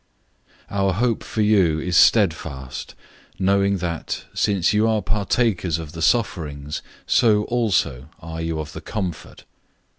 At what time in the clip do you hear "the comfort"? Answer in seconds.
8.73-9.43